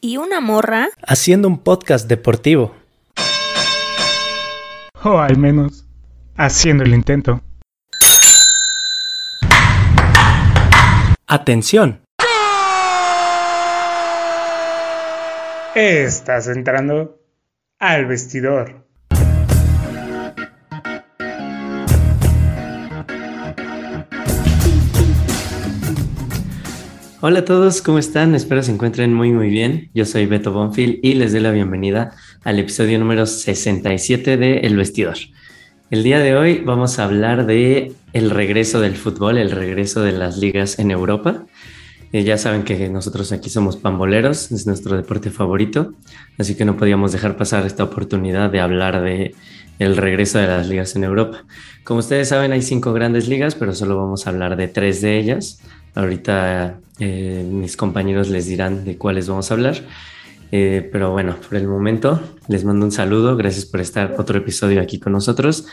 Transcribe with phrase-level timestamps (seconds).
[0.00, 0.90] ¿Y una morra?
[1.04, 2.72] Haciendo un podcast deportivo.
[5.02, 5.86] O al menos,
[6.36, 7.40] haciendo el intento.
[11.26, 12.00] Atención.
[15.74, 17.18] Estás entrando
[17.80, 18.87] al vestidor.
[27.20, 28.36] Hola a todos, ¿cómo están?
[28.36, 29.90] Espero se encuentren muy muy bien.
[29.92, 32.12] Yo soy Beto Bonfil y les doy la bienvenida
[32.44, 35.16] al episodio número 67 de El Vestidor.
[35.90, 40.12] El día de hoy vamos a hablar de el regreso del fútbol, el regreso de
[40.12, 41.44] las ligas en Europa.
[42.12, 45.94] Eh, ya saben que nosotros aquí somos pamboleros, es nuestro deporte favorito,
[46.38, 49.34] así que no podíamos dejar pasar esta oportunidad de hablar de
[49.80, 51.44] el regreso de las ligas en Europa.
[51.82, 55.18] Como ustedes saben, hay cinco grandes ligas, pero solo vamos a hablar de tres de
[55.18, 55.60] ellas.
[55.94, 59.76] Ahorita eh, mis compañeros les dirán de cuáles vamos a hablar.
[60.50, 63.36] Eh, pero bueno, por el momento les mando un saludo.
[63.36, 65.66] Gracias por estar otro episodio aquí con nosotros.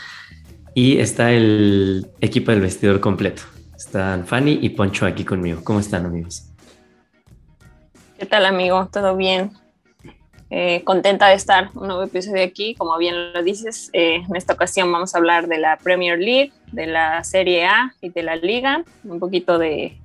[0.74, 3.42] Y está el equipo del vestidor completo.
[3.76, 5.60] Están Fanny y Poncho aquí conmigo.
[5.64, 6.50] ¿Cómo están amigos?
[8.18, 8.88] ¿Qué tal amigo?
[8.92, 9.52] ¿Todo bien?
[10.48, 12.74] Eh, contenta de estar un nuevo episodio aquí.
[12.74, 16.86] Como bien lo dices, en esta ocasión vamos a hablar de la Premier League, de
[16.86, 18.84] la Serie A y de la Liga.
[19.04, 19.98] Un poquito de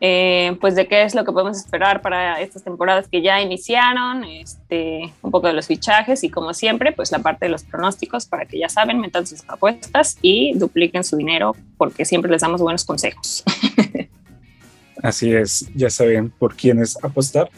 [0.00, 4.24] eh, pues de qué es lo que podemos esperar para estas temporadas que ya iniciaron,
[4.24, 8.26] este, un poco de los fichajes y como siempre, pues la parte de los pronósticos
[8.26, 12.60] para que ya saben, metan sus apuestas y dupliquen su dinero porque siempre les damos
[12.60, 13.44] buenos consejos.
[15.02, 17.48] Así es, ya saben por quiénes apostar.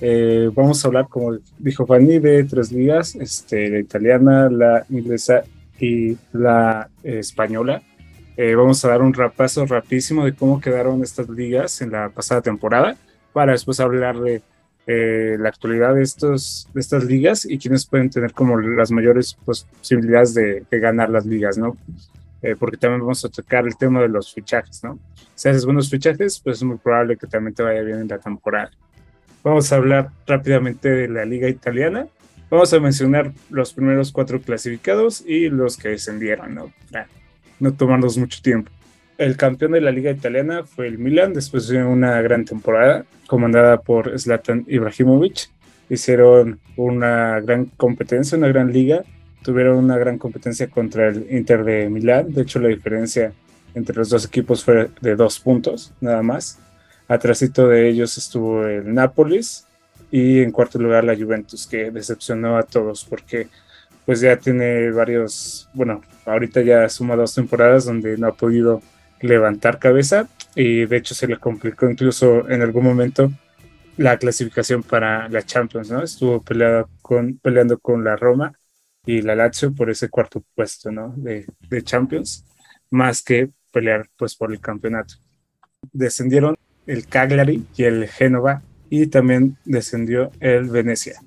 [0.00, 5.42] Eh, vamos a hablar, como dijo Fanny, de tres ligas, este, la italiana, la inglesa
[5.80, 7.82] y la española.
[8.40, 12.40] Eh, vamos a dar un repaso rapidísimo de cómo quedaron estas ligas en la pasada
[12.40, 12.96] temporada
[13.32, 14.42] para después hablar de
[14.86, 19.36] eh, la actualidad de, estos, de estas ligas y quiénes pueden tener como las mayores
[19.44, 21.76] pues, posibilidades de, ganar las ligas, ¿no?
[22.40, 25.00] Eh, porque también vamos a tocar el tema de los fichajes, ¿no?
[25.34, 28.18] Si haces buenos fichajes, pues es muy probable que también te vaya bien en la
[28.18, 28.70] temporada.
[29.42, 32.06] Vamos a hablar rápidamente de la liga italiana.
[32.48, 36.72] Vamos a mencionar los primeros cuatro clasificados y los que descendieron, ¿no?
[37.60, 38.70] No tomarnos mucho tiempo.
[39.18, 43.80] El campeón de la liga italiana fue el Milan después de una gran temporada comandada
[43.80, 45.50] por Zlatan Ibrahimovic.
[45.90, 49.02] Hicieron una gran competencia, una gran liga.
[49.42, 52.32] Tuvieron una gran competencia contra el Inter de Milán.
[52.32, 53.32] De hecho, la diferencia
[53.74, 56.58] entre los dos equipos fue de dos puntos, nada más.
[57.08, 59.66] Atrásito de ellos estuvo el Nápoles
[60.10, 63.48] y en cuarto lugar la Juventus, que decepcionó a todos porque
[64.08, 68.80] pues ya tiene varios, bueno, ahorita ya suma dos temporadas donde no ha podido
[69.20, 73.30] levantar cabeza y de hecho se le complicó incluso en algún momento
[73.98, 76.02] la clasificación para la Champions, ¿no?
[76.02, 78.54] Estuvo peleado con, peleando con la Roma
[79.04, 81.12] y la Lazio por ese cuarto puesto, ¿no?
[81.14, 81.44] De,
[81.82, 82.46] Champions,
[82.88, 85.16] más que pelear pues por el campeonato.
[85.92, 91.20] Descendieron el Cagliari y el Génova y también descendió el Venecia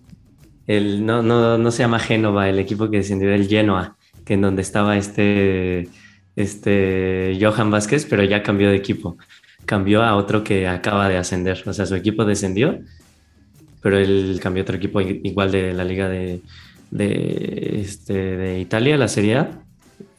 [0.79, 4.61] no, no, no se llama Génova, el equipo que descendió del Genoa, que en donde
[4.61, 5.89] estaba este,
[6.35, 9.17] este Johan Vázquez, pero ya cambió de equipo.
[9.65, 11.63] Cambió a otro que acaba de ascender.
[11.65, 12.79] O sea, su equipo descendió,
[13.81, 16.41] pero él cambió a otro equipo igual de la liga de,
[16.91, 19.47] de, este, de Italia, la Serie.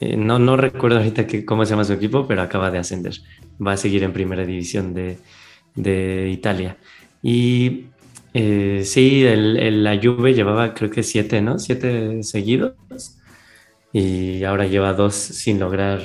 [0.01, 3.15] Eh, no, no recuerdo ahorita que, cómo se llama su equipo, pero acaba de ascender.
[3.65, 5.19] Va a seguir en primera división de,
[5.75, 6.77] de Italia.
[7.23, 7.87] Y
[8.35, 11.59] eh, sí, el, la Juve llevaba creo que siete, ¿no?
[11.59, 12.75] Siete seguidos.
[13.93, 16.01] Y ahora lleva dos sin lograr,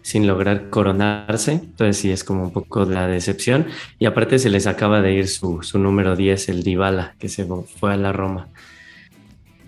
[0.00, 1.52] sin lograr coronarse.
[1.52, 3.66] Entonces sí es como un poco la decepción.
[3.98, 7.92] Y aparte se les acaba de ir su, número 10, el Dybala, que se fue
[7.92, 8.48] a la Roma.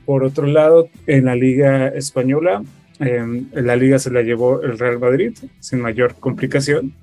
[0.07, 2.63] Por otro lado, en la Liga Española,
[2.99, 6.95] en la Liga se la llevó el Real Madrid sin mayor complicación.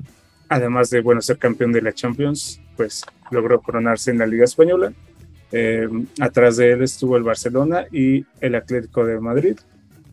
[0.50, 4.94] Además de, bueno, ser campeón de la Champions, pues logró coronarse en la Liga Española.
[5.52, 5.88] Eh,
[6.20, 9.58] atrás de él estuvo el Barcelona y el Atlético de Madrid,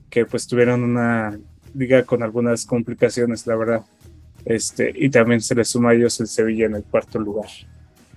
[0.09, 1.39] que pues tuvieron una
[1.75, 3.83] liga con algunas complicaciones, la verdad.
[4.45, 7.49] Este, y también se le suma a ellos el Sevilla en el cuarto lugar.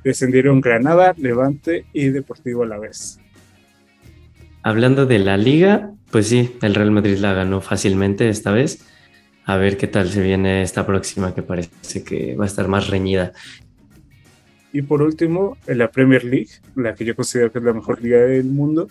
[0.04, 3.20] Descendieron Granada, Levante y Deportivo a la vez.
[4.62, 8.86] hablando de la liga, pues sí, el Real Madrid la ganó fácilmente esta vez.
[9.46, 12.90] A ver qué tal se viene esta próxima que parece que va a estar más
[12.90, 13.32] reñida.
[14.74, 18.02] Y por último, en la Premier League, la que yo considero que es la mejor
[18.02, 18.90] liga del mundo,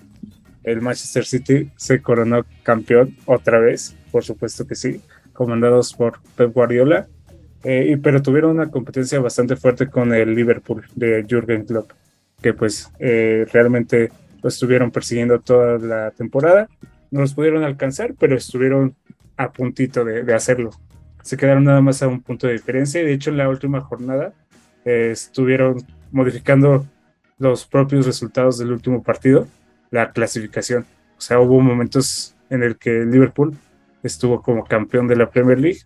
[0.63, 5.01] el Manchester City se coronó campeón otra vez, por supuesto que sí,
[5.33, 7.09] comandados por Pep Guardiola,
[7.65, 11.91] eh, pero tuvieron una competencia bastante fuerte con el Liverpool de Jürgen Klopp,
[12.41, 14.11] que pues eh, realmente
[14.43, 16.69] lo estuvieron persiguiendo toda la temporada,
[17.11, 18.95] no los pudieron alcanzar, pero estuvieron
[19.37, 20.71] a puntito de, hacerlo.
[21.23, 23.81] Se quedaron nada más a un punto de diferencia y de hecho en la última
[23.81, 24.33] jornada
[24.85, 25.79] eh, estuvieron
[26.13, 26.87] modificando
[27.39, 29.49] los propios resultados del último partido
[29.91, 30.87] la clasificación.
[31.17, 33.57] O sea, hubo momentos en el que Liverpool
[34.03, 35.81] estuvo como campeón de la Premier League,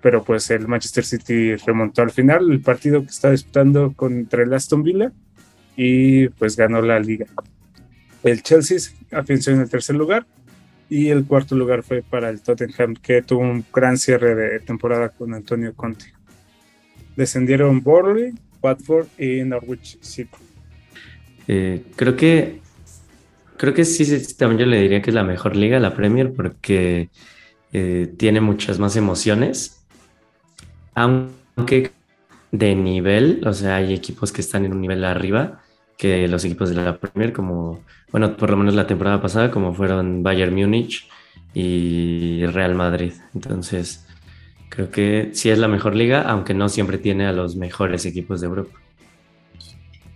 [0.00, 4.52] pero pues el Manchester City remontó al final el partido que está disputando contra el
[4.52, 5.12] Aston Villa
[5.76, 7.26] y pues ganó la liga.
[8.22, 8.78] El Chelsea
[9.12, 10.26] afianzó en el tercer lugar
[10.90, 15.08] y el cuarto lugar fue para el Tottenham que tuvo un gran cierre de temporada
[15.08, 16.12] con Antonio Conte.
[17.16, 20.36] Descendieron Burnley, Watford y Norwich City.
[21.46, 22.60] Eh, creo que
[23.56, 26.32] creo que sí, sí, también yo le diría que es la mejor liga, la Premier,
[26.32, 27.08] porque
[27.72, 29.84] eh, tiene muchas más emociones.
[30.94, 31.92] Aunque
[32.50, 35.62] de nivel, o sea, hay equipos que están en un nivel arriba
[36.00, 39.74] que los equipos de la Premier, como, bueno, por lo menos la temporada pasada, como
[39.74, 41.06] fueron Bayern Múnich
[41.52, 43.12] y Real Madrid.
[43.34, 44.08] Entonces,
[44.70, 48.40] creo que sí es la mejor liga, aunque no siempre tiene a los mejores equipos
[48.40, 48.78] de Europa.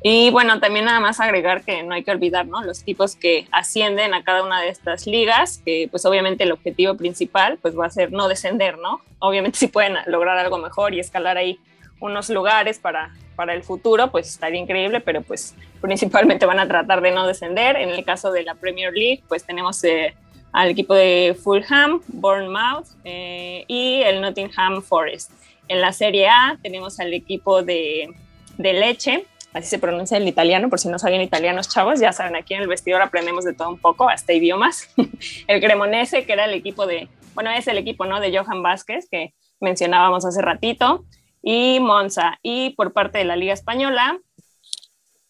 [0.03, 2.65] Y bueno, también nada más agregar que no hay que olvidar, ¿no?
[2.65, 6.95] Los equipos que ascienden a cada una de estas ligas, que pues obviamente el objetivo
[6.97, 9.03] principal pues va a ser no descender, ¿no?
[9.19, 11.59] Obviamente si pueden lograr algo mejor y escalar ahí
[12.01, 17.01] unos lugares para, para el futuro, pues estaría increíble, pero pues principalmente van a tratar
[17.01, 17.77] de no descender.
[17.77, 20.15] En el caso de la Premier League, pues tenemos eh,
[20.53, 25.33] al equipo de Fulham, Bournemouth eh, y el Nottingham Forest.
[25.69, 28.09] En la Serie A tenemos al equipo de,
[28.57, 32.37] de Leche, así se pronuncia el italiano, por si no sabían italianos, chavos, ya saben,
[32.37, 34.91] aquí en el vestidor aprendemos de todo un poco, hasta idiomas.
[35.47, 38.21] el Cremonese, que era el equipo de, bueno, es el equipo, ¿no?
[38.21, 41.05] De Johan Vázquez, que mencionábamos hace ratito,
[41.45, 42.39] y Monza.
[42.43, 44.19] Y por parte de la Liga Española,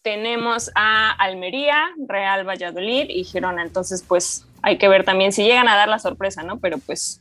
[0.02, 3.62] tenemos a Almería, Real Valladolid y Girona.
[3.62, 6.58] Entonces, pues hay que ver también si llegan a dar la sorpresa, ¿no?
[6.58, 7.20] Pero pues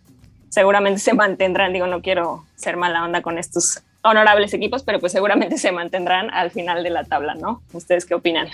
[0.49, 5.11] seguramente se mantendrán, digo, no quiero ser mala onda con estos honorables equipos, pero pues
[5.11, 7.63] seguramente se mantendrán al final de la tabla, ¿no?
[7.73, 8.47] ¿Ustedes qué opinan?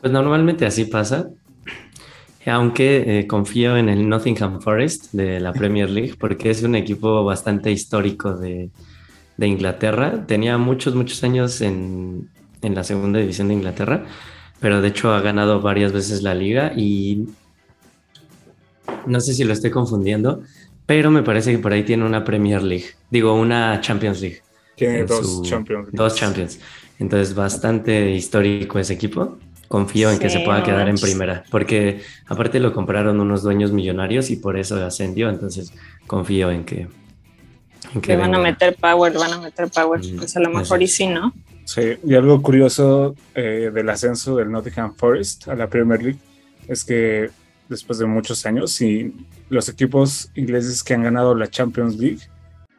[0.00, 1.28] Pues normalmente así pasa,
[2.46, 7.24] aunque eh, confío en el Nottingham Forest de la Premier League porque es un equipo
[7.24, 8.70] bastante histórico de,
[9.36, 10.26] de Inglaterra.
[10.26, 12.28] Tenía muchos, muchos años en,
[12.62, 14.04] en, la segunda división de Inglaterra,
[14.60, 17.26] pero de hecho ha ganado varias veces la liga y
[19.06, 20.42] no sé si lo estoy confundiendo,
[20.86, 24.42] pero me parece que por ahí tiene una Premier League, digo, una Champions League.
[24.76, 25.88] Tiene dos Champions.
[25.92, 26.58] Dos Champions.
[26.98, 29.38] Entonces, bastante histórico ese equipo.
[29.68, 34.30] Confío en que se pueda quedar en primera, porque aparte lo compraron unos dueños millonarios
[34.30, 35.30] y por eso ascendió.
[35.30, 35.72] Entonces,
[36.06, 36.88] confío en que.
[38.00, 40.00] Que van a meter power, van a meter power.
[40.00, 41.32] Mm, pues a lo mejor y sí, ¿no?
[41.64, 46.18] Sí, y algo curioso eh, del ascenso del Nottingham Forest a la Premier League
[46.68, 47.30] es que
[47.68, 49.14] después de muchos años y
[49.48, 52.20] los equipos ingleses que han ganado la Champions League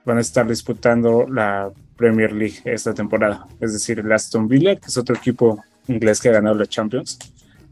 [0.05, 3.47] van a estar disputando la Premier League esta temporada.
[3.61, 7.19] Es decir, el Aston Villa, que es otro equipo inglés que ha ganado la Champions,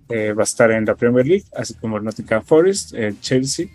[0.10, 3.68] eh, va a estar en la Premier League, así como el Nottingham Forest, el Chelsea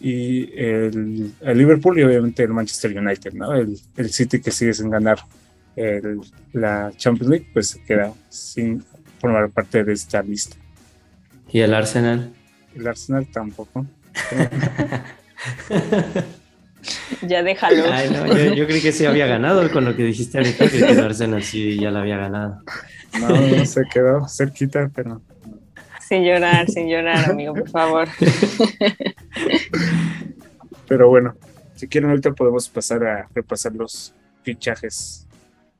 [0.00, 3.54] y el, Liverpool y obviamente el Manchester United, ¿no?
[3.54, 5.18] El, el City que sigue sin ganar
[6.52, 8.84] la Champions League, pues se queda sin
[9.20, 10.56] formar parte de esta lista.
[11.52, 12.32] ¿Y el Arsenal?
[12.74, 13.86] El Arsenal tampoco.
[17.22, 17.84] ya déjalo.
[18.54, 21.78] yo, creí que se había ganado con lo que dijiste ahorita, que el Arsenal sí
[21.78, 22.62] ya la había ganado.
[23.20, 25.20] No, se quedó cerquita, pero.
[26.10, 28.08] Sin llorar, sin llorar, amigo, por favor.
[30.88, 31.36] Pero bueno,
[31.76, 34.12] si quieren, ahorita podemos pasar a repasar los
[34.42, 35.28] fichajes.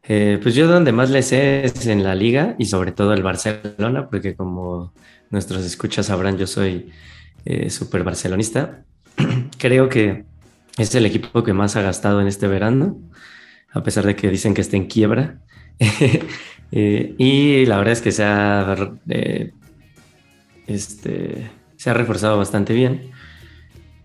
[0.05, 3.25] Eh, pues yo donde más le sé es en la liga y sobre todo el
[3.25, 4.93] Barcelona, porque como
[5.31, 6.93] nuestros escuchas sabrán, yo soy
[7.45, 8.85] eh, súper barcelonista.
[9.59, 10.27] Creo que
[10.79, 13.01] es el equipo que más ha gastado en este verano,
[13.73, 15.41] a pesar de que dicen que está en quiebra.
[16.73, 18.77] Eh, y la verdad es que se ha,
[19.09, 19.51] eh,
[20.75, 23.11] este, se ha reforzado bastante bien.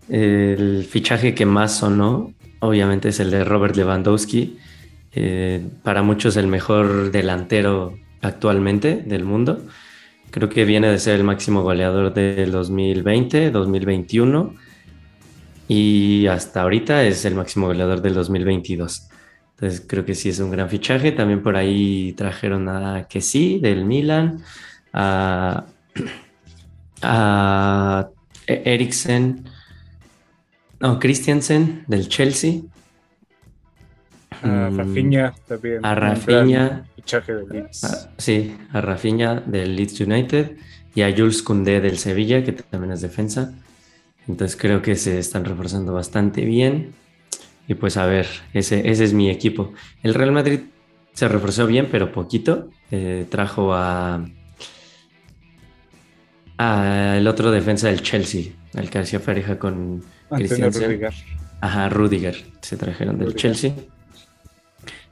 [0.08, 4.58] El fichaje que más sonó, obviamente, es el de Robert Lewandowski.
[5.82, 9.66] para muchos el mejor delantero actualmente del mundo.
[10.30, 14.54] Creo que viene de ser el máximo goleador del 2020, 2021
[15.68, 19.08] y hasta ahorita es el máximo goleador del 2022.
[19.54, 21.12] Entonces creo que sí es un gran fichaje.
[21.12, 24.42] También por ahí trajeron a sí del Milan,
[24.92, 25.64] a,
[27.02, 28.08] a
[28.46, 29.44] Eriksen,
[30.80, 32.60] no, Christiansen del Chelsea.
[34.42, 35.86] A mm, Rafinha también.
[35.86, 36.84] A Rafinha.
[36.96, 38.08] Fichaje Leeds.
[38.18, 40.56] sí, a Rafinha del Leeds United
[40.94, 43.52] y a Jules Koundé del Sevilla, que también es defensa.
[44.28, 46.92] Entonces creo que se están reforzando bastante bien.
[47.68, 49.72] Y pues a ver, ese, ese es mi equipo.
[50.02, 50.60] El Real Madrid
[51.14, 52.68] se reforzó bien, pero poquito.
[52.90, 54.24] Eh, trajo a,
[56.58, 61.14] a, el otro defensa del Chelsea, el que hacía pareja con Cristian Rudiger.
[61.60, 62.44] Ajá, Rudiger.
[62.60, 63.72] Se trajeron del Chelsea.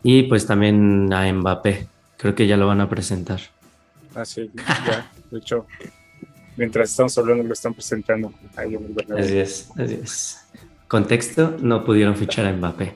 [0.03, 1.87] Y pues también a Mbappé.
[2.17, 3.41] Creo que ya lo van a presentar.
[4.15, 4.51] Ah, sí,
[4.87, 5.11] ya.
[5.31, 5.67] De hecho,
[6.57, 10.47] mientras estamos hablando lo están presentando ahí en el Así es, así es.
[10.87, 12.95] Contexto, no pudieron fichar a Mbappé.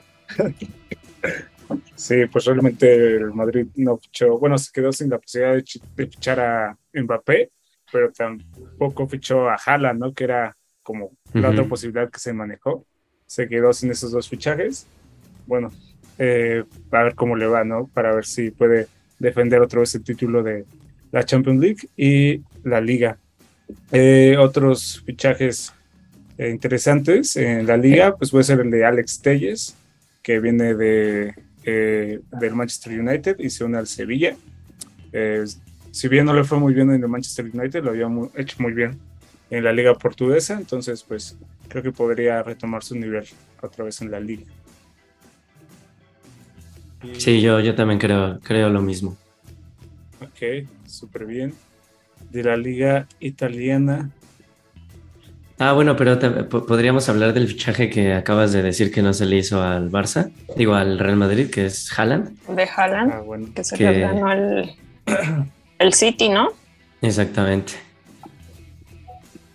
[1.95, 5.61] Sí, pues realmente el Madrid no fichó, bueno, se quedó sin la posibilidad
[5.95, 7.51] de, fichar a Mbappé,
[7.91, 10.13] pero tampoco fichó a Haaland, ¿no?
[10.13, 12.85] Que era como la otra posibilidad que se manejó.
[13.25, 14.87] Se quedó sin esos dos fichajes.
[15.45, 15.71] Bueno,
[16.17, 17.87] eh, a ver cómo le va, ¿no?
[17.93, 18.87] Para ver si puede
[19.19, 20.65] defender otra vez el título de
[21.11, 23.17] la Champions League y la Liga.
[23.91, 25.73] Eh, otros fichajes
[26.37, 29.75] eh, interesantes en la liga, pues puede ser el de Alex Telles,
[30.23, 34.35] que viene de, eh, del Manchester United y se une al Sevilla.
[35.91, 38.73] Si bien no le fue muy bien en el Manchester United, lo había hecho muy
[38.73, 38.99] bien
[39.49, 43.25] en la liga portuguesa, entonces pues creo que podría retomar su nivel
[43.61, 44.45] otra vez en la liga.
[47.17, 49.17] Sí, yo, yo también creo, creo lo mismo.
[50.21, 51.53] Ok, súper bien
[52.29, 54.09] de la liga italiana.
[55.57, 56.17] Ah, bueno, pero
[56.49, 60.31] podríamos hablar del fichaje que acabas de decir que no se le hizo al Barça,
[60.55, 62.37] digo al Real Madrid, que es Haaland.
[62.47, 64.71] De Haaland, ah, que se le ganó el,
[65.79, 66.49] el City, ¿no?
[67.01, 67.73] Exactamente.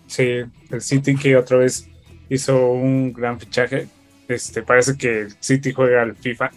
[0.07, 0.41] Sí,
[0.71, 1.87] el City que otra vez
[2.29, 3.87] hizo un gran fichaje.
[4.27, 6.51] Este, parece que el City juega al FIFA,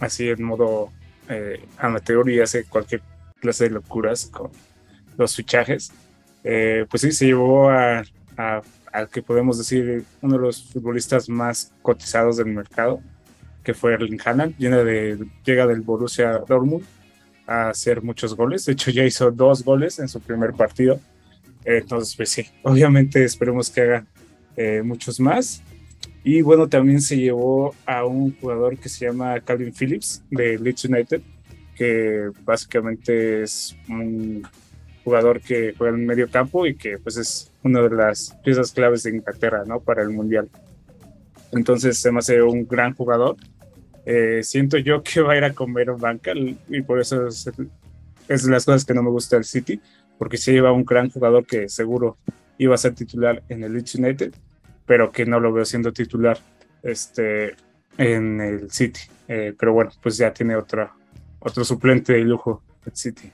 [0.00, 0.90] así en modo
[1.28, 3.00] eh, amateur y hace cualquier
[3.40, 4.50] clase de locuras con
[5.16, 5.92] los fichajes,
[6.42, 8.02] eh, pues sí, se llevó a,
[9.12, 13.00] que podemos decir uno de los futbolistas más cotizados del mercado,
[13.62, 16.84] que fue Erling Haaland, llega, de, llega del Borussia Dortmund
[17.46, 21.00] a hacer muchos goles, de hecho ya hizo dos goles en su primer partido,
[21.64, 24.06] entonces pues sí, obviamente esperemos que haga
[24.56, 25.62] eh, muchos más.
[26.24, 30.86] Y bueno, también se llevó a un jugador que se llama Calvin Phillips de Leeds
[30.86, 31.22] United,
[31.76, 34.42] que básicamente es un
[35.04, 39.04] jugador que juega en medio campo y que pues es una de las piezas claves
[39.04, 39.78] de Inglaterra, ¿no?
[39.78, 40.48] Para el Mundial.
[41.52, 43.36] Entonces se me hace un gran jugador.
[44.08, 48.50] Eh, siento yo que va a ir a comer banca y por eso es, de
[48.50, 49.80] las cosas que no me gusta del City,
[50.16, 52.16] porque se lleva un gran jugador que seguro
[52.56, 54.32] iba a ser titular en el Leeds United,
[54.86, 56.38] pero que no lo veo siendo titular
[56.84, 57.56] este,
[57.98, 59.00] en el City.
[59.26, 60.94] Eh, pero bueno, pues ya tiene otra,
[61.40, 63.32] otro suplente de lujo el City.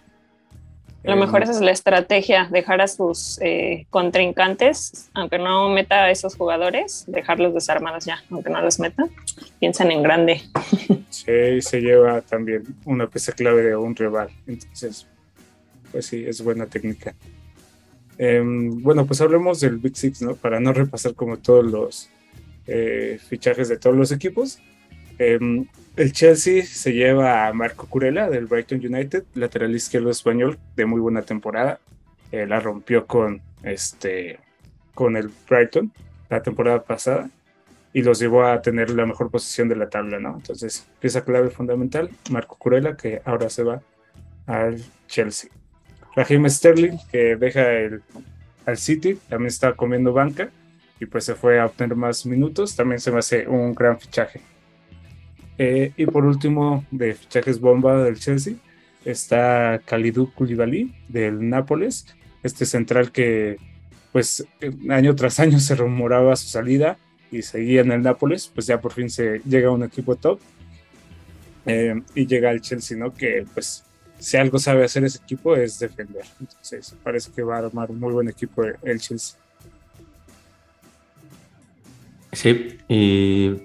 [1.04, 6.10] Lo mejor esa es la estrategia, dejar a sus eh, contrincantes, aunque no meta a
[6.10, 9.04] esos jugadores, dejarlos desarmados ya, aunque no los meta,
[9.58, 10.42] piensan en grande.
[11.12, 15.06] Sí, se lleva también una pieza clave de un rival, entonces,
[15.92, 17.14] pues sí, es buena técnica.
[18.18, 20.36] Em, bueno, pues hablemos del Big Six, ¿no?
[20.36, 22.10] Para no repasar como todos los
[22.66, 24.58] eh, fichajes de todos los equipos.
[25.22, 30.84] Em, el Chelsea se lleva a Marco Curela del Brighton United, lateral izquierdo español de
[30.84, 31.78] muy buena temporada.
[32.32, 34.40] Eh, la rompió con, este,
[34.94, 35.92] con el Brighton
[36.28, 37.30] la temporada pasada
[37.92, 40.34] y los llevó a tener la mejor posición de la tabla, ¿no?
[40.34, 43.80] Entonces, pieza clave fundamental, Marco Curela, que ahora se va
[44.46, 45.50] al Chelsea.
[46.16, 48.02] Raheem Sterling, que deja el,
[48.66, 50.50] al City, también está comiendo banca
[50.98, 54.40] y pues se fue a obtener más minutos, también se me hace un gran fichaje.
[55.58, 58.54] Eh, y por último, de fichajes bomba del Chelsea,
[59.04, 62.06] está Kalidou Koulibaly del Nápoles,
[62.42, 63.58] este central que
[64.12, 64.46] pues
[64.90, 66.98] año tras año se rumoraba su salida
[67.30, 70.38] y seguía en el Nápoles, pues ya por fin se llega a un equipo top
[71.64, 73.14] eh, y llega al Chelsea, ¿no?
[73.14, 73.84] Que pues
[74.18, 76.24] si algo sabe hacer ese equipo es defender.
[76.38, 79.38] Entonces parece que va a armar un muy buen equipo el Chelsea.
[82.32, 83.56] Sí, y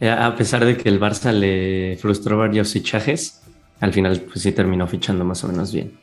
[0.00, 3.42] a pesar de que el Barça le frustró varios fichajes,
[3.80, 5.98] al final pues sí terminó fichando más o menos bien.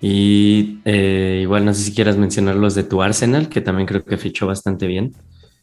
[0.00, 4.04] Y eh, igual no sé si quieras mencionar los de tu Arsenal, que también creo
[4.04, 5.14] que fichó bastante bien.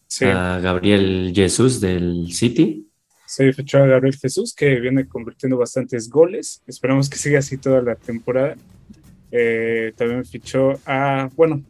[0.08, 2.88] Sí, A Gabriel Jesús del City.
[3.26, 6.62] se fichó a Gabriel Jesús, que viene convirtiendo bastantes goles.
[6.68, 8.56] Esperamos que siga así toda la temporada.
[9.32, 11.64] Eh, también fichó a, bueno,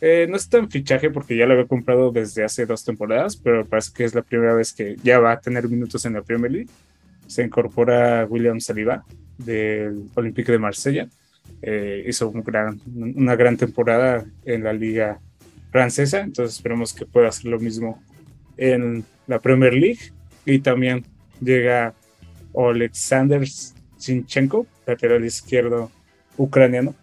[0.00, 3.64] eh, no es tan fichaje porque ya lo había comprado desde hace dos temporadas, pero
[3.64, 6.52] parece que es la primera vez que ya va a tener minutos en la Premier
[6.52, 6.70] League.
[7.26, 9.04] Se incorpora William Saliba
[9.38, 11.08] del Olympique de Marsella.
[11.62, 15.20] Eh, hizo una gran temporada en la liga
[15.70, 18.02] francesa, entonces esperemos que pueda hacer lo mismo
[18.56, 20.12] en la Premier League.
[20.44, 21.04] Y también
[21.40, 21.94] llega
[22.54, 23.42] Alexander
[23.98, 25.90] Zinchenko, lateral izquierdo
[26.36, 26.94] ucraniano,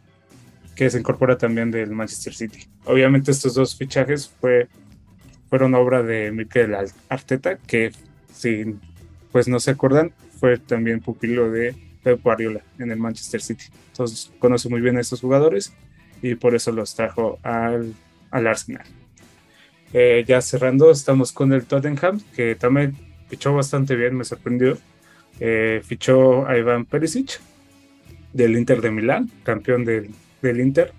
[0.75, 2.68] que se incorpora también del Manchester City.
[2.86, 4.68] Obviamente estos dos fichajes fue,
[5.50, 6.75] fueron obra de Mikel
[7.10, 7.92] Arteta, que
[8.34, 8.75] si
[9.32, 13.65] pues no se acuerdan, fue también pupilo de Pep Guardiola en el Manchester City.
[13.88, 15.74] Entonces conoce muy bien a estos jugadores
[16.22, 17.94] y por eso los trajo al,
[18.32, 18.86] al Arsenal.
[19.94, 22.96] Eh, ya cerrando, estamos con el Tottenham, que también
[23.30, 24.77] fichó bastante bien, me sorprendió.
[25.39, 27.39] Eh, fichó a Iván Perisic
[28.34, 30.10] del Inter de Milán, campeón del,
[30.43, 30.91] del Inter.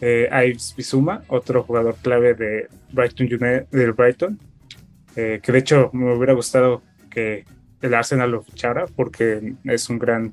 [0.00, 4.38] Eh, Ives Bizuma, otro jugador clave de Brighton United, del Brighton,
[5.14, 7.44] eh, que de hecho me hubiera gustado que
[7.80, 10.32] el Arsenal lo fichara porque es un gran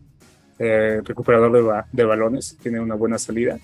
[0.57, 3.59] eh, recuperador de, ba- de balones, tiene una buena salida.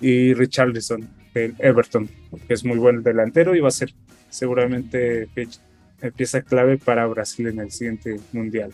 [0.00, 2.08] Y Richarlison del Everton,
[2.46, 3.94] que es muy buen delantero y va a ser
[4.30, 8.72] seguramente eh, pieza clave para Brasil en el siguiente mundial.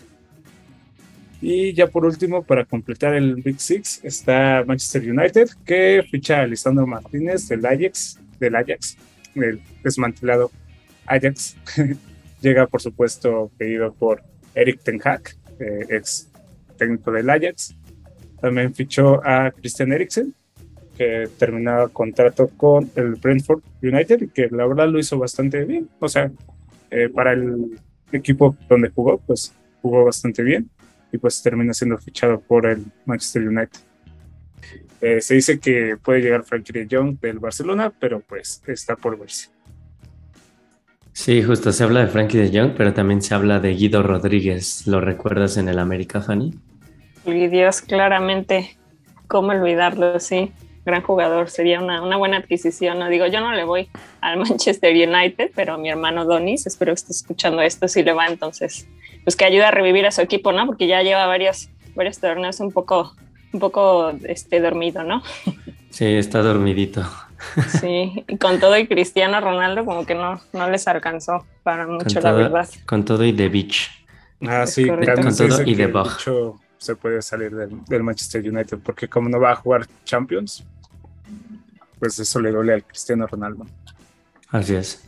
[1.47, 6.47] Y ya por último, para completar el Big Six, está Manchester United, que ficha a
[6.47, 8.97] Lisandro Martínez del Ajax, del Ajax,
[9.35, 10.51] del desmantelado
[11.05, 11.55] Ajax.
[12.41, 14.23] Llega, por supuesto, pedido por
[14.55, 15.21] Eric Ten Hag,
[15.61, 16.31] eh, ex
[16.79, 17.77] técnico del Ajax.
[18.41, 20.35] También fichó a Christian Eriksen,
[20.97, 25.91] que terminaba contrato con el Brentford United y que la verdad lo hizo bastante bien.
[26.01, 26.33] O sea,
[26.91, 27.79] eh, para el
[28.13, 29.53] equipo donde jugó, pues
[29.83, 30.71] jugó bastante bien
[31.15, 33.79] y pues termina siendo fichado por el Manchester United.
[35.01, 39.17] Eh, se dice que puede llegar Frankie de Jong del Barcelona, pero pues está por
[39.17, 39.49] verse.
[41.13, 44.89] Sí, justo se habla de Frankie de Jong, pero también se habla de Guido Rodríguez.
[44.89, 46.53] ¿Lo recuerdas en el América, Fanny?
[47.25, 48.77] Y Dios, claramente,
[49.29, 50.51] cómo olvidarlo, sí.
[50.85, 52.99] Gran jugador, sería una, una buena adquisición.
[52.99, 53.89] No digo, yo no le voy
[54.21, 58.27] al Manchester United, pero mi hermano Donis, espero que esté escuchando esto, sí le va,
[58.27, 58.87] entonces,
[59.25, 60.67] pues que ayude a revivir a su equipo, ¿no?
[60.67, 63.15] Porque ya lleva varios, varios torneos un poco,
[63.53, 65.23] un poco este, dormido, ¿no?
[65.91, 67.05] Sí, está dormidito.
[67.81, 72.21] Sí, y con todo y Cristiano Ronaldo como que no, no les alcanzó para mucho,
[72.21, 72.69] la verdad.
[72.87, 73.91] Con todo y de Beach.
[74.41, 75.23] Ah, Es sí, correcto.
[75.23, 76.11] Con todo y de que Bach.
[76.11, 80.65] mucho se puede salir del, del Manchester United, porque como no va a jugar Champions,
[81.99, 83.67] pues eso le duele al Cristiano Ronaldo.
[84.51, 85.03] Así es.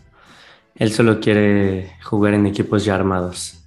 [0.74, 3.62] Él solo quiere jugar en equipos ya armados.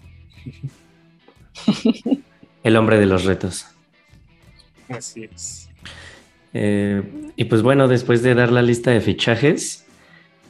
[2.64, 3.68] El hombre de los retos.
[4.90, 5.70] Así es.
[6.54, 9.86] Eh, y pues bueno, después de dar la lista de fichajes,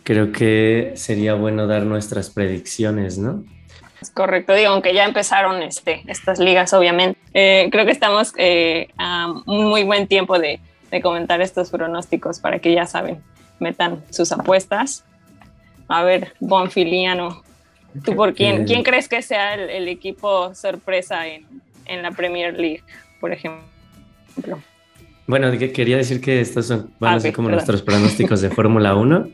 [0.03, 3.43] creo que sería bueno dar nuestras predicciones, ¿no?
[4.01, 7.18] Es correcto, digo, aunque ya empezaron este, estas ligas, obviamente.
[7.33, 10.59] Eh, creo que estamos eh, a un muy buen tiempo de,
[10.91, 13.21] de comentar estos pronósticos para que ya saben,
[13.59, 15.05] metan sus apuestas.
[15.87, 17.43] A ver, Bonfiliano,
[18.03, 18.65] ¿tú por quién, Eh.
[18.65, 21.45] quién crees que sea el, el equipo sorpresa en,
[21.85, 22.83] en la Premier League,
[23.19, 23.63] por ejemplo?
[25.27, 27.57] Bueno, que- quería decir que estos son, van Ah, a ser ok, como perdón.
[27.57, 29.29] nuestros pronósticos de Fórmula 1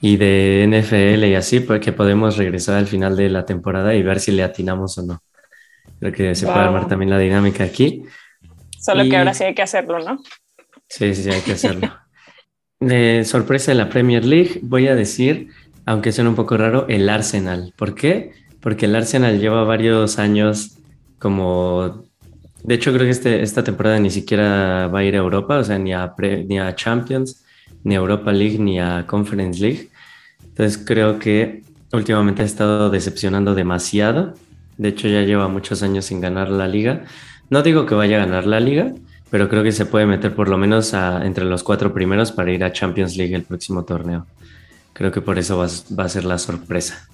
[0.00, 4.20] y de NFL y así, porque podemos regresar al final de la temporada y ver
[4.20, 5.22] si le atinamos o no.
[6.00, 6.66] Creo que se puede Wow.
[6.66, 8.04] armar también la dinámica aquí.
[8.78, 10.18] Solo Y- que ahora sí hay que hacerlo, ¿no?
[10.88, 11.92] Sí, sí, sí, hay que hacerlo.
[12.80, 15.48] De sorpresa de la Premier League, voy a decir,
[15.84, 17.74] aunque suene un poco raro, el Arsenal.
[17.76, 18.32] ¿Por qué?
[18.60, 20.78] Porque el Arsenal lleva varios años
[21.18, 22.04] como...
[22.62, 25.64] De hecho, creo que este, esta temporada ni siquiera va a ir a Europa, o
[25.64, 27.44] sea, ni a, pre- ni a Champions,
[27.84, 29.88] ni a Europa League, ni a Conference League.
[30.44, 34.34] Entonces creo que últimamente ha estado decepcionando demasiado.
[34.78, 37.04] De hecho, ya lleva muchos años sin ganar la liga.
[37.50, 38.92] No digo que vaya a ganar la liga,
[39.30, 42.52] pero creo que se puede meter por lo menos a- entre los cuatro primeros para
[42.52, 44.26] ir a Champions League el próximo torneo.
[44.94, 47.08] Creo que por eso va, a- va a ser la sorpresa.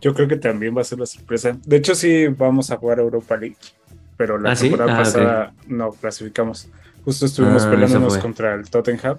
[0.00, 1.56] Yo creo que también va a ser la sorpresa.
[1.64, 3.56] De hecho, sí vamos a jugar Europa League,
[4.18, 4.68] pero la ¿Ah, sí?
[4.68, 6.68] temporada Ah, pasada no clasificamos.
[7.04, 9.16] Justo estuvimos Ah, peleándonos contra el Tottenham.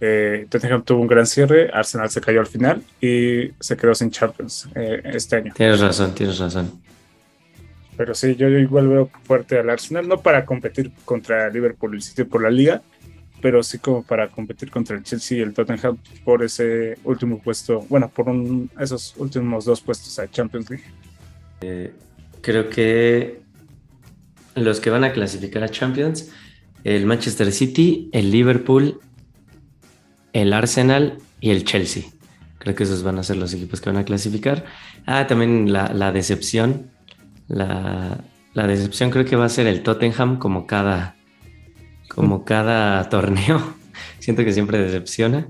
[0.00, 4.10] Eh, Tottenham tuvo un gran cierre, Arsenal se cayó al final y se quedó sin
[4.10, 5.52] Champions eh, este año.
[5.56, 6.80] Tienes razón, tienes razón.
[7.96, 12.22] Pero sí, yo igual veo fuerte al Arsenal, no para competir contra Liverpool y City
[12.22, 12.80] por la liga,
[13.42, 17.84] pero sí como para competir contra el Chelsea y el Tottenham por ese último puesto,
[17.88, 20.84] bueno, por un, esos últimos dos puestos a Champions League.
[21.60, 21.92] Eh,
[22.40, 23.40] creo que
[24.54, 26.30] los que van a clasificar a Champions,
[26.84, 29.00] el Manchester City, el Liverpool,
[30.32, 32.04] el Arsenal y el Chelsea.
[32.58, 34.64] Creo que esos van a ser los equipos que van a clasificar.
[35.06, 36.90] Ah, también la, la decepción.
[37.46, 38.18] La,
[38.52, 41.16] la, decepción creo que va a ser el Tottenham como cada,
[42.08, 43.74] como cada torneo.
[44.18, 45.48] Siento que siempre decepciona.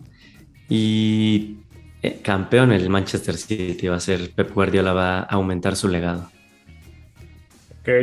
[0.68, 1.56] Y
[2.02, 6.30] eh, campeón el Manchester City va a ser Pep Guardiola, va a aumentar su legado.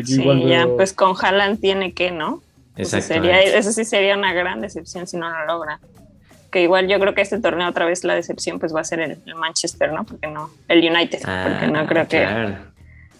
[0.04, 2.42] sí, ya, pues con Haaland tiene que, ¿no?
[2.76, 3.24] Exacto.
[3.24, 5.80] Eso sí sería una gran decepción si no lo logra
[6.56, 9.02] que igual yo creo que este torneo otra vez la decepción pues va a ser
[9.02, 10.06] el, Manchester, ¿no?
[10.06, 12.56] Porque no, el United, porque no ah, creo que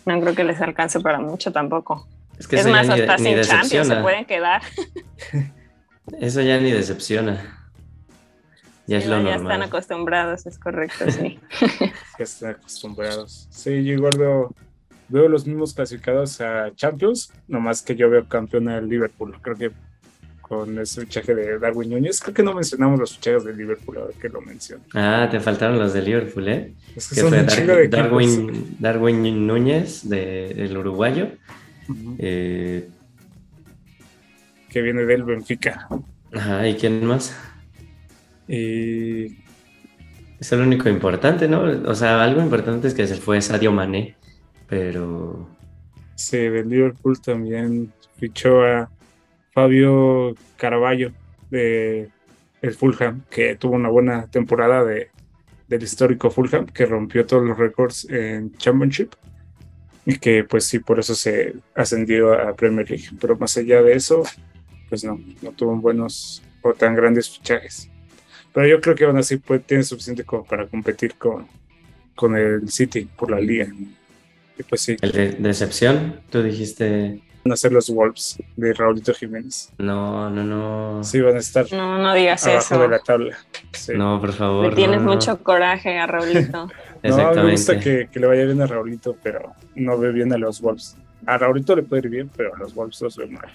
[0.06, 2.08] no creo que les alcance para mucho tampoco.
[2.40, 4.62] Es, más, hasta sin Champions se pueden quedar.
[6.22, 7.68] Eso ya ni decepciona.
[8.88, 9.34] Ya es lo normal.
[9.34, 11.38] Ya están acostumbrados, es correcto, sí.
[12.18, 13.50] ya están acostumbrados.
[13.50, 14.56] Sí, yo igual veo,
[15.10, 19.38] veo los mismos clasificados a Champions, nomás que yo veo campeón al Liverpool.
[19.42, 19.72] Creo que
[20.48, 22.20] con ese fichaje de Darwin Núñez.
[22.20, 24.84] Creo que no mencionamos los fichajes de Liverpool, ahora que lo menciono.
[24.94, 26.74] Ah, te faltaron los de Liverpool, ¿eh?
[26.96, 31.30] Es que, fue de Darwin, Darwin Núñez, del uruguayo.
[32.20, 32.88] Eh,
[34.70, 35.88] que viene del Benfica.
[36.32, 37.36] Ajá, ¿y quién más?
[38.48, 39.38] Y...
[40.40, 41.62] Es el único importante, ¿no?
[41.62, 44.16] O sea, algo importante es que se fue Sadio Mané,
[44.68, 45.50] pero...
[46.16, 48.92] Sí, de Liverpool también fichó a
[49.56, 51.14] Fabio Caraballo
[51.50, 52.10] de
[52.62, 55.10] el Fulham, que tuvo una buena temporada de,
[55.70, 59.14] del histórico Fulham, que rompió todos los récords en Championship
[60.06, 63.06] y que pues sí, por eso se ascendió a Premier League.
[63.22, 64.24] Pero más allá de eso,
[64.90, 67.90] pues no, no tuvo buenos o tan grandes fichajes.
[68.54, 71.48] Pero yo creo que aún así puede, tiene suficiente como para competir con,
[72.14, 73.68] con el City por la liga.
[74.60, 74.98] Y pues sí.
[75.02, 76.20] ¿El de decepción?
[76.30, 79.72] Tú dijiste a ser los Wolves de Raulito Jiménez.
[79.78, 81.04] No, no, no.
[81.04, 81.72] Sí, van a estar.
[81.72, 83.38] No, no digas abajo de la tabla.
[83.96, 84.70] No, por favor.
[84.70, 86.68] Le tienes mucho coraje a Raulito.
[87.04, 90.60] no, me gusta que, le vaya bien a Raulito, pero no ve bien a los
[90.62, 90.98] Wolves.
[91.28, 93.50] A Raulito le puede ir bien, pero a los Wolves los ve mal.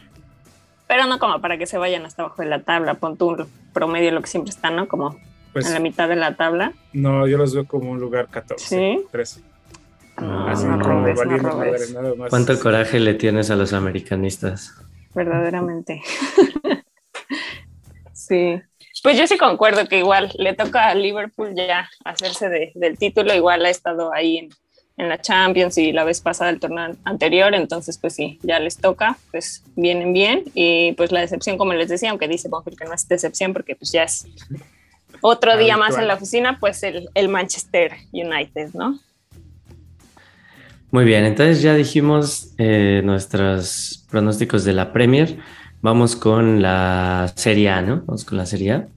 [0.86, 2.94] Pero no como para que se vayan hasta abajo de la tabla.
[2.94, 4.86] Pon tu promedio lo que siempre está, ¿no?
[4.88, 5.16] Como
[5.52, 6.72] pues en la mitad de la tabla.
[6.92, 9.04] No, yo los veo como un lugar 14, ¿Sí?
[9.10, 9.40] 13.
[12.28, 14.74] ¿Cuánto coraje le tienes a los americanistas?
[15.14, 16.02] Verdaderamente.
[18.12, 18.60] sí.
[19.02, 23.64] Pues yo sí concuerdo que igual le toca a Liverpool ya hacerse del título, igual
[23.64, 24.50] ha estado ahí en,
[24.96, 29.16] la Champions y la vez pasada el torneo anterior, entonces pues sí, ya les toca,
[29.30, 32.92] pues vienen bien y pues la decepción como les decía, aunque dice Bonfil que no
[32.92, 34.26] es decepción porque pues ya es
[35.22, 39.00] otro día más en la oficina, pues el, el Manchester United, ¿no?
[40.92, 45.38] Muy bien, entonces ya dijimos eh, nuestros pronósticos de la Premier.
[45.82, 48.02] Vamos con la Serie A, ¿no?
[48.06, 48.88] Vamos con la Serie A.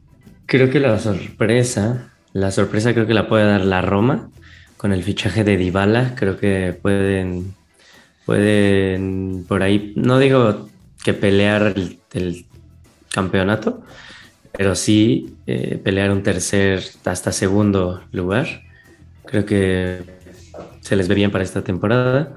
[0.47, 4.31] Creo que la sorpresa, la sorpresa creo que la puede dar la Roma
[4.77, 6.15] con el fichaje de Dybala.
[6.15, 7.53] Creo que pueden,
[8.25, 10.69] pueden por ahí, no digo
[11.03, 11.75] que pelear
[12.13, 12.45] el,
[13.13, 13.83] campeonato,
[14.51, 18.63] pero sí eh, pelear un tercer hasta segundo lugar.
[19.25, 20.22] Creo que
[20.81, 22.35] se les ve bien para esta temporada.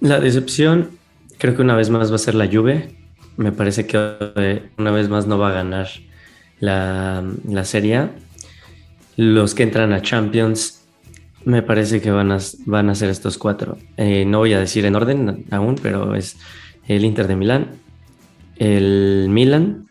[0.00, 0.90] La decepción,
[1.38, 2.94] creo que una vez más va a ser la Juve.
[3.36, 5.88] Me parece que una vez más no va a ganar
[6.60, 8.08] la, la Serie
[9.16, 10.78] Los que entran a Champions,
[11.44, 13.78] me parece que van a, van a ser estos cuatro.
[13.96, 16.36] Eh, no voy a decir en orden aún, pero es
[16.86, 17.68] el Inter de Milán,
[18.56, 19.88] el Milan,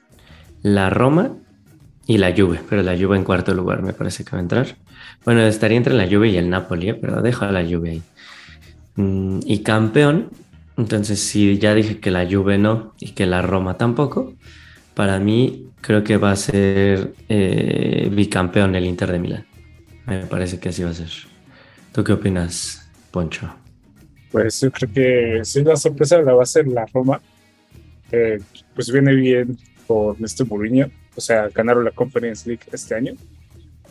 [0.62, 1.36] la Roma
[2.06, 4.75] y la Juve, pero la Juve en cuarto lugar me parece que va a entrar.
[5.25, 6.93] Bueno, estaría entre la Juve y el Napoli, ¿eh?
[6.93, 8.01] pero dejo la Juve ahí.
[8.95, 10.29] Mm, y campeón,
[10.77, 14.33] entonces si ya dije que la Juve no y que la Roma tampoco,
[14.93, 19.45] para mí creo que va a ser eh, bicampeón el Inter de Milán.
[20.05, 21.09] Me parece que así va a ser.
[21.91, 23.53] ¿Tú qué opinas, Poncho?
[24.31, 27.21] Pues yo creo que si la sorpresa la va a ser la Roma.
[28.75, 30.89] pues viene bien por este Mourinho.
[31.15, 33.13] O sea, ganaron la Conference League este año.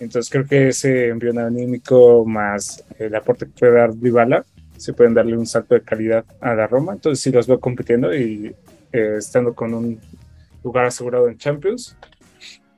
[0.00, 4.44] Entonces creo que ese envío anímico más el aporte que puede dar Dybala
[4.76, 6.92] se pueden darle un salto de calidad a la Roma.
[6.92, 8.54] Entonces sí los veo compitiendo y
[8.92, 10.00] eh, estando con un
[10.62, 11.96] lugar asegurado en Champions.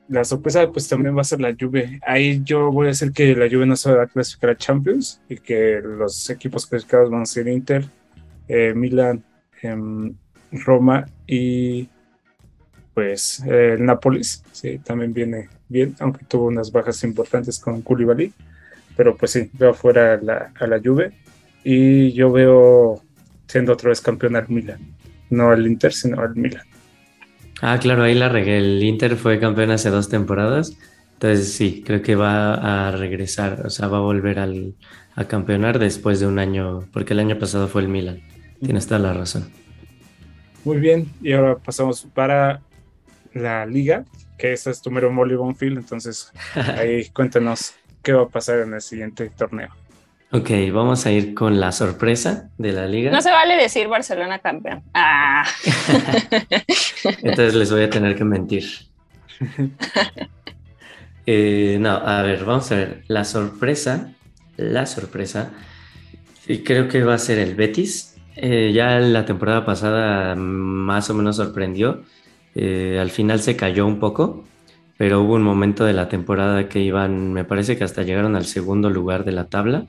[0.07, 1.99] La sorpresa pues también va a ser la Juve.
[2.05, 5.21] Ahí yo voy a decir que la Juve no se va a clasificar a Champions
[5.29, 7.85] y que los equipos clasificados van a ser Inter,
[8.47, 9.23] eh, Milan,
[9.61, 10.15] em,
[10.51, 11.89] Roma y
[12.93, 18.33] pues el Nápoles, sí, también viene bien, aunque tuvo unas bajas importantes con Koulibaly,
[18.97, 21.13] pero pues sí, veo afuera la, a la Juve
[21.63, 23.01] y yo veo
[23.47, 24.79] siendo otra vez campeón al Milan,
[25.29, 26.63] no al Inter, sino al Milan.
[27.61, 28.57] Ah, claro, ahí la regué.
[28.57, 30.77] El Inter fue campeón hace dos temporadas.
[31.13, 34.75] Entonces sí, creo que va a regresar, o sea, va a volver al,
[35.15, 38.21] a campeonar después de un año, porque el año pasado fue el Milan.
[38.61, 39.49] Tienes toda la razón.
[40.63, 42.61] Muy bien, y ahora pasamos para
[43.33, 44.05] la liga,
[44.39, 48.73] que esta es tu mero Molly Bonfield, entonces ahí cuéntanos qué va a pasar en
[48.73, 49.69] el siguiente torneo.
[50.31, 53.11] Ok, vamos a ir con la sorpresa de la liga.
[53.11, 54.83] No se vale decir Barcelona campeón.
[54.93, 55.43] Ah.
[57.23, 58.65] Entonces les voy a tener que mentir.
[61.31, 63.03] Eh, no, a ver, vamos a ver.
[63.07, 64.13] La sorpresa,
[64.57, 65.51] la sorpresa,
[66.47, 68.15] y creo que va a ser el Betis.
[68.35, 72.03] Eh, ya la temporada pasada más o menos sorprendió.
[72.55, 74.45] Eh, al final se cayó un poco,
[74.97, 78.45] pero hubo un momento de la temporada que iban, me parece que hasta llegaron al
[78.45, 79.85] segundo lugar de la tabla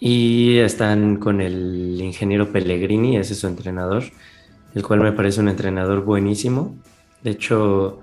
[0.00, 4.04] y están con el ingeniero Pellegrini, ese es su entrenador,
[4.74, 6.76] el cual me parece un entrenador buenísimo.
[7.22, 8.00] De hecho,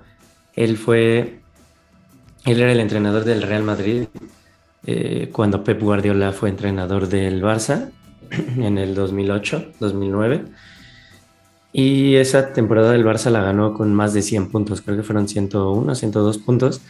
[0.54, 1.40] él fue,
[2.44, 4.04] él era el entrenador del Real Madrid
[4.86, 7.90] eh, cuando Pep Guardiola fue entrenador del Barça
[8.58, 10.44] en el 2008, 2009.
[11.76, 15.26] Y esa temporada del Barça la ganó con más de 100 puntos, creo que fueron
[15.26, 16.80] 101, 102 puntos.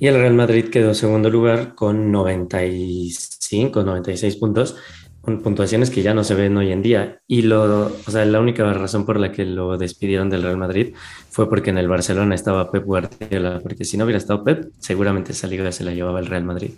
[0.00, 4.76] Y el Real Madrid quedó segundo lugar con 95, 96 puntos,
[5.20, 7.20] con puntuaciones que ya no se ven hoy en día.
[7.26, 10.94] Y lo, o sea, la única razón por la que lo despidieron del Real Madrid
[11.28, 15.32] fue porque en el Barcelona estaba Pep Guardiola, porque si no hubiera estado Pep, seguramente
[15.32, 16.70] esa liga se la llevaba el Real Madrid.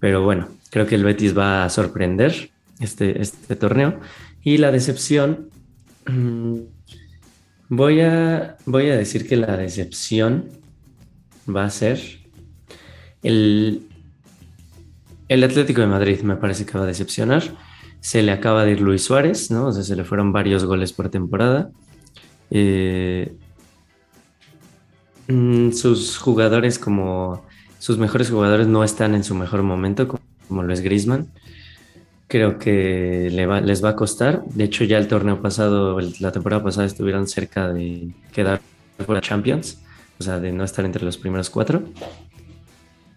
[0.00, 4.00] Pero bueno, creo que el Betis va a sorprender este, este torneo.
[4.42, 5.50] Y la decepción,
[7.68, 10.48] voy a, voy a decir que la decepción
[11.48, 12.20] va a ser
[13.22, 13.88] el,
[15.28, 17.42] el Atlético de Madrid me parece que va a decepcionar.
[18.00, 19.66] Se le acaba de ir Luis Suárez, ¿no?
[19.66, 21.70] O sea, se le fueron varios goles por temporada.
[22.50, 23.36] Eh,
[25.28, 27.44] mm, sus jugadores como
[27.78, 30.08] sus mejores jugadores no están en su mejor momento,
[30.48, 31.30] como, lo es Griezmann.
[32.30, 34.44] Creo que les va a costar.
[34.44, 38.60] De hecho, ya el torneo pasado, la temporada pasada, estuvieron cerca de quedar
[39.04, 39.82] fuera Champions,
[40.20, 41.82] o sea, de no estar entre los primeros cuatro.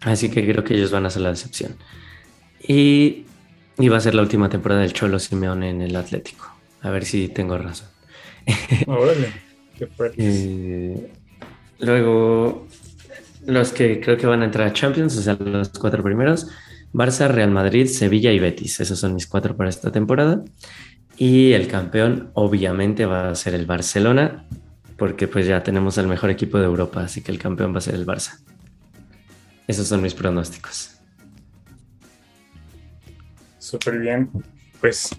[0.02, 1.76] Así que creo que ellos van a ser la decepción.
[2.68, 3.26] Y,
[3.88, 6.52] va a ser la última temporada del Cholo Simeone en el Atlético.
[6.82, 7.90] A ver si tengo razón.
[8.88, 9.32] Órale,
[9.78, 11.12] qué eh,
[11.78, 12.68] luego,
[13.46, 16.48] los que creo que van a entrar a Champions, o sea, los cuatro primeros,
[16.94, 18.80] Barça, Real Madrid, Sevilla y Betis.
[18.80, 20.44] Esos son mis cuatro para esta temporada.
[21.18, 24.46] Y el campeón obviamente va a ser el Barcelona,
[24.98, 27.82] porque pues ya tenemos el mejor equipo de Europa, así que el campeón va a
[27.82, 28.40] ser el Barça.
[29.68, 31.00] Esos son mis pronósticos.
[33.58, 34.30] Súper bien.
[34.80, 35.10] Pues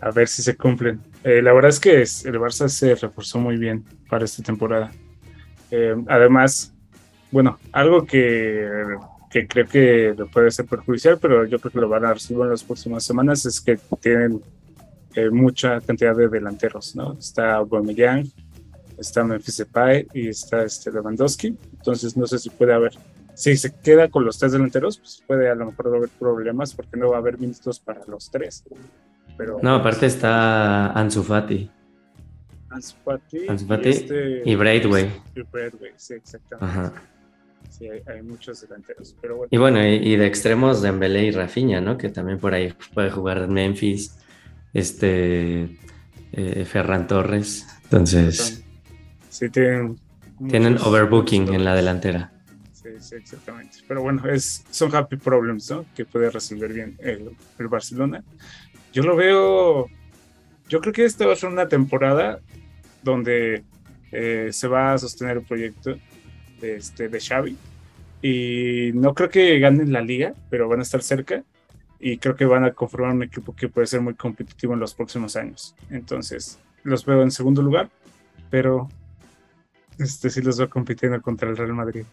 [0.00, 1.00] a ver si se cumplen.
[1.22, 4.90] Eh, la verdad es que el Barça se reforzó muy bien para esta temporada.
[5.70, 6.74] Eh, además,
[7.30, 8.68] bueno, algo que,
[9.46, 12.62] creo que puede ser perjudicial, pero yo creo que lo van a recibir en las
[12.62, 14.40] próximas semanas, es que tienen
[15.14, 17.16] eh, mucha cantidad de delanteros, ¿no?
[17.18, 18.30] Está Aubameyang,
[18.98, 21.56] está Memphis Depay y está este Lewandowski.
[21.72, 22.92] Entonces no sé si puede haber
[23.34, 26.96] si se queda con los tres delanteros, pues puede a lo mejor haber problemas porque
[26.96, 28.64] no va a haber minutos para los tres.
[29.36, 31.70] Pero, no, aparte está Ansu Fati.
[32.70, 35.10] Ansu Fati, y, este, y Braidway.
[35.34, 36.96] Y Braidway, sí, exactamente.
[37.70, 39.16] Sí, hay, muchos delanteros.
[39.20, 39.48] Pero bueno.
[39.50, 41.98] Y bueno, y, de extremos Dembélé y Rafinha, ¿no?
[41.98, 44.16] Que también por ahí puede jugar Memphis,
[44.72, 45.78] este
[46.32, 47.66] eh, Ferran Torres.
[47.84, 48.64] Entonces,
[49.28, 49.98] sí, tienen,
[50.48, 52.34] tienen overbooking en la delantera
[53.00, 53.78] sí, exactamente.
[53.86, 55.84] Pero bueno, es, son happy problems, ¿no?
[55.94, 57.36] Que puede resolver bien el,
[57.68, 58.24] Barcelona.
[58.92, 59.88] Yo lo veo,
[60.68, 62.40] yo creo que esta va a ser una temporada
[63.02, 63.64] donde
[64.12, 65.96] eh, se va a sostener el proyecto
[66.64, 67.56] de, este, de Xavi.
[68.22, 71.44] Y no creo que ganen la liga, pero van a estar cerca.
[72.00, 74.94] Y creo que van a conformar un equipo que puede ser muy competitivo en los
[74.94, 75.74] próximos años.
[75.90, 77.88] Entonces, los veo en segundo lugar,
[78.50, 78.88] pero
[79.98, 82.04] este sí los veo compitiendo contra el Real Madrid.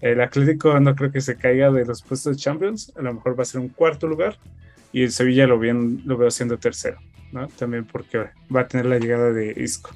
[0.00, 3.38] El Atlético no creo que se caiga de los puestos de Champions, a lo mejor
[3.38, 4.36] va a ser un cuarto lugar
[4.92, 6.98] y el Sevilla lo, bien, lo veo siendo tercero,
[7.30, 7.46] ¿no?
[7.48, 8.18] También porque
[8.54, 9.90] va a tener la llegada de Isco.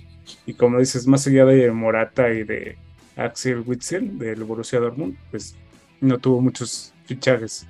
[0.47, 2.79] Y como dices, más allá de Morata y de
[3.16, 5.57] Axel Witzel del Borussia Dortmund, pues
[6.00, 7.66] no tuvo muchos fichajes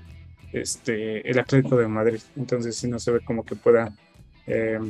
[0.52, 2.20] este, el Atlético de Madrid.
[2.37, 3.92] Entonces sí no se ve como que pueda
[4.46, 4.80] eh,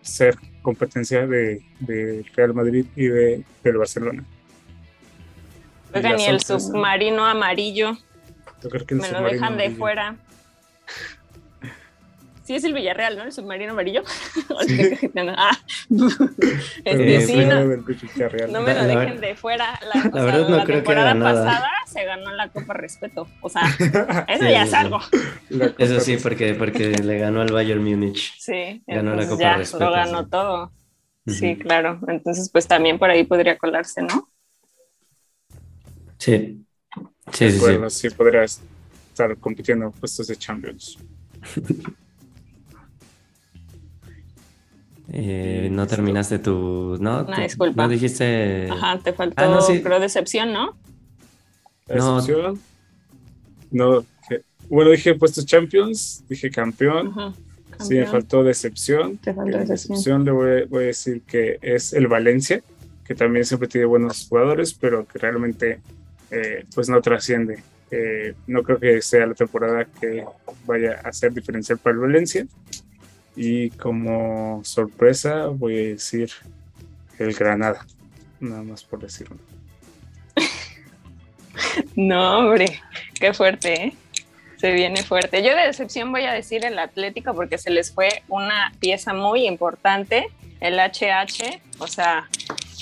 [0.00, 4.24] ser competencia de, de Real Madrid y de, del Barcelona.
[5.94, 7.98] Oigan, la y el submarino amarillo,
[8.62, 10.16] Yo creo que el me lo dejan de fuera.
[12.42, 13.24] Sí, es el Villarreal, ¿no?
[13.24, 14.02] El submarino amarillo.
[14.66, 15.10] Sí.
[15.36, 15.56] ah,
[16.84, 19.78] este, sí, no, no me lo La- la dejen de fuera.
[19.82, 23.28] La, o sea, verdad no la creo que temporada pasada se ganó la Copa Respeto.
[23.40, 23.62] O sea,
[24.28, 24.76] eso Sí, ya sí, es sí.
[24.76, 25.00] algo.
[25.48, 28.34] La Eso sí, porque, porque le ganó al Bayern Múnich.
[28.38, 30.30] Sí, Ganó la Copa ya Respeto, lo ganó sí.
[30.30, 30.72] todo.
[31.26, 32.00] Sí, claro.
[32.08, 34.28] Entonces, pues también por ahí podría colarse, ¿no?
[36.18, 36.66] Sí.
[37.32, 37.56] Sí, De sí, sí.
[37.58, 40.98] acuerdo, sí podría estar compitiendo en puestos de Champions.
[45.12, 46.96] Eh, no terminaste tu.
[47.00, 47.82] No, Una disculpa.
[47.82, 48.68] No dijiste.
[48.70, 49.82] Ajá, te faltó, Ah, no, sí.
[49.82, 50.76] creo, decepción, ¿no?
[51.88, 52.18] No.
[52.18, 52.60] Excepción.
[53.72, 57.08] No, que- bueno, dije puestos Champions, dije campeón.
[57.08, 57.32] Ajá.
[57.80, 59.16] Sí, me faltó decepción.
[59.16, 59.96] Te faltó En decepción.
[59.96, 62.62] decepción le voy, voy a decir que es el Valencia,
[63.04, 65.80] que también siempre tiene buenos jugadores, pero que realmente
[66.30, 67.62] eh, pues no trasciende.
[67.90, 70.24] Eh, no creo que sea la temporada que
[70.66, 72.46] vaya a ser diferencial para el Valencia.
[73.36, 76.30] Y como sorpresa voy a decir
[77.18, 77.86] el Granada,
[78.40, 79.36] nada más por decirlo.
[81.94, 82.80] No, hombre,
[83.14, 83.92] qué fuerte, ¿eh?
[84.56, 85.42] Se viene fuerte.
[85.42, 89.46] Yo de decepción voy a decir el Atlético porque se les fue una pieza muy
[89.46, 90.28] importante,
[90.60, 92.28] el HH, o sea,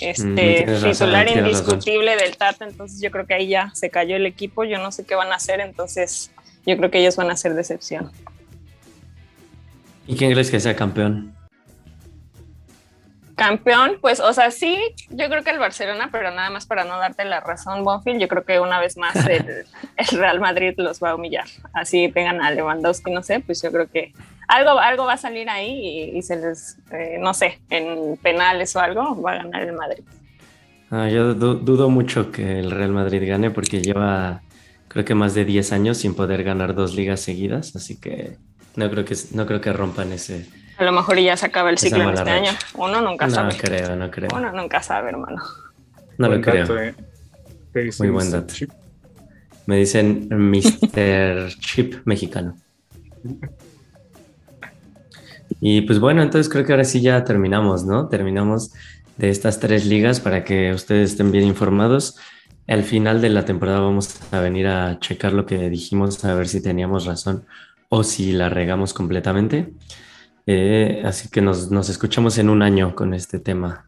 [0.00, 1.38] Mm, este razón, titular razón.
[1.46, 4.92] indiscutible del Tata, entonces yo creo que ahí ya se cayó el equipo, yo no
[4.92, 6.30] sé qué van a hacer, entonces
[6.66, 8.10] yo creo que ellos van a ser decepción.
[10.08, 11.34] ¿Y quién crees que sea campeón?
[13.36, 14.76] Campeón, pues, o sea, sí,
[15.10, 18.26] yo creo que el Barcelona, pero nada más para no darte la razón, Bonfield, yo
[18.26, 19.64] creo que una vez más el,
[19.96, 21.44] el Real Madrid los va a humillar.
[21.72, 24.12] Así tengan a Lewandowski, no sé, pues yo creo que
[24.48, 28.74] algo, algo va a salir ahí y, y se les, eh, no sé, en penales
[28.74, 30.02] o algo, va a ganar el Madrid.
[30.90, 34.40] Ah, yo du- dudo mucho que el Real Madrid gane porque lleva,
[34.88, 38.36] creo que más de 10 años sin poder ganar dos ligas seguidas, así que
[38.78, 40.46] no creo que, no creo que rompan ese.
[40.78, 42.34] A lo mejor ya se acaba el ciclo en este racha.
[42.36, 42.50] año.
[42.74, 43.56] Uno nunca No sabe.
[43.56, 44.28] creo, no creo.
[44.32, 45.42] Uno nunca sabe, hermano.
[46.16, 46.62] No lo creo.
[46.64, 46.94] dato, eh.
[47.98, 48.54] Muy buen dato.
[48.54, 48.70] Chip.
[49.66, 51.48] Me dicen Mr.
[51.58, 52.56] Chip mexicano.
[55.60, 58.08] Y pues bueno, entonces creo que ahora sí ya terminamos, ¿no?
[58.08, 58.72] Terminamos
[59.16, 62.16] de estas tres ligas para que ustedes estén bien informados.
[62.68, 66.46] Al final de la temporada vamos a venir a checar lo que dijimos, a ver
[66.46, 67.44] si teníamos razón
[67.88, 69.72] o si la regamos completamente.
[70.46, 73.86] Eh, así que nos, nos escuchamos en un año con este tema.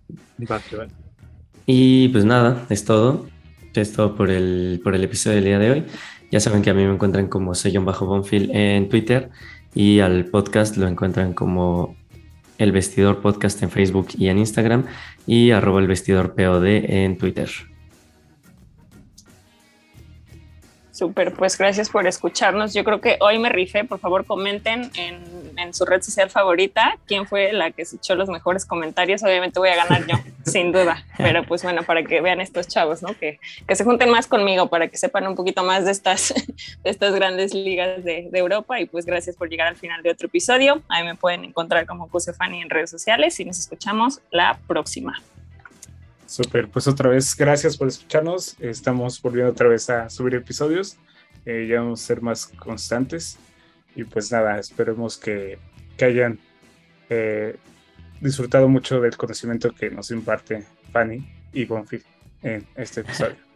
[1.66, 3.26] Y pues nada, es todo.
[3.74, 5.84] Es todo por el, por el episodio del día de hoy.
[6.30, 9.30] Ya saben que a mí me encuentran como soy bajo Bonfield en Twitter
[9.74, 11.96] y al podcast lo encuentran como
[12.58, 14.84] El Vestidor Podcast en Facebook y en Instagram
[15.26, 17.48] y arroba el vestidor POD en Twitter.
[21.00, 22.74] Súper, pues gracias por escucharnos.
[22.74, 23.84] Yo creo que hoy me rifé.
[23.84, 25.18] Por favor, comenten en,
[25.56, 29.22] en su red social favorita quién fue la que se echó los mejores comentarios.
[29.22, 31.02] Obviamente voy a ganar yo, sin duda.
[31.16, 33.16] Pero pues bueno, para que vean estos chavos, ¿no?
[33.18, 36.34] Que, que se junten más conmigo para que sepan un poquito más de estas,
[36.84, 38.78] de estas grandes ligas de, de Europa.
[38.78, 40.82] Y pues gracias por llegar al final de otro episodio.
[40.90, 45.22] Ahí me pueden encontrar como Cusefani en redes sociales y nos escuchamos la próxima.
[46.30, 48.54] Súper, pues otra vez, gracias por escucharnos.
[48.60, 50.96] Estamos volviendo otra vez a subir episodios.
[51.44, 53.36] Eh, ya vamos a ser más constantes.
[53.96, 55.58] Y pues nada, esperemos que,
[55.96, 56.38] que hayan
[57.08, 57.56] eh,
[58.20, 62.04] disfrutado mucho del conocimiento que nos imparte Fanny y Bonfil
[62.42, 63.36] en este episodio.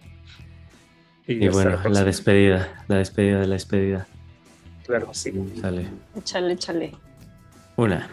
[1.26, 4.06] Y bueno, la despedida, la despedida de la despedida.
[4.84, 5.32] Claro, sí.
[5.58, 5.86] Sale.
[6.14, 6.92] Échale, échale.
[7.76, 8.10] Una,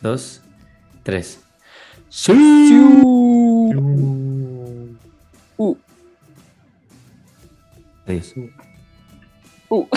[0.00, 0.40] dos,
[1.02, 1.43] tres.
[2.16, 3.04] 終了。
[8.06, 8.36] です。
[9.68, 9.88] お。